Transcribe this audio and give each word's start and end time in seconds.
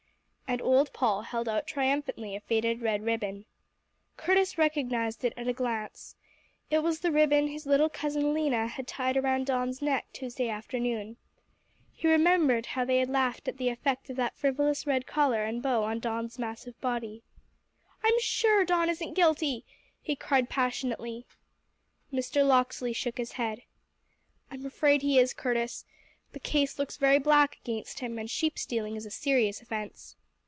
And 0.51 0.61
old 0.61 0.91
Paul 0.91 1.21
held 1.21 1.47
out 1.47 1.65
triumphantly 1.65 2.35
a 2.35 2.41
faded 2.41 2.81
red 2.81 3.03
ribbon. 3.05 3.45
Curtis 4.17 4.57
recognized 4.57 5.23
it 5.23 5.31
at 5.37 5.47
a 5.47 5.53
glance. 5.53 6.17
It 6.69 6.79
was 6.79 6.99
the 6.99 7.09
ribbon 7.09 7.47
his 7.47 7.65
little 7.65 7.87
cousin, 7.87 8.33
Lena, 8.33 8.67
had 8.67 8.85
tied 8.85 9.15
around 9.15 9.45
Don's 9.45 9.81
neck 9.81 10.07
Tuesday 10.11 10.49
afternoon. 10.49 11.15
He 11.93 12.05
remembered 12.09 12.65
how 12.65 12.83
they 12.83 12.97
had 12.97 13.09
laughed 13.09 13.47
at 13.47 13.59
the 13.59 13.69
effect 13.69 14.09
of 14.09 14.17
that 14.17 14.35
frivolous 14.35 14.85
red 14.85 15.07
collar 15.07 15.45
and 15.45 15.63
bow 15.63 15.83
on 15.85 15.99
Don's 15.99 16.37
massive 16.37 16.77
body. 16.81 17.23
"I'm 18.03 18.19
sure 18.19 18.65
Don 18.65 18.89
isn't 18.89 19.13
guilty!" 19.13 19.63
he 20.01 20.17
cried 20.17 20.49
passionately. 20.49 21.25
Mr. 22.11 22.45
Locksley 22.45 22.91
shook 22.91 23.17
his 23.19 23.31
head. 23.33 23.61
"I'm 24.51 24.65
afraid 24.65 25.01
he 25.01 25.17
is, 25.17 25.33
Curtis. 25.33 25.85
The 26.33 26.41
case 26.41 26.77
looks 26.77 26.97
very 26.97 27.19
black 27.19 27.55
against 27.61 27.99
him, 27.99 28.19
and 28.19 28.29
sheep 28.29 28.59
stealing 28.59 28.97
is 28.97 29.05
a 29.05 29.11
serious 29.11 29.61
offence." 29.61 30.17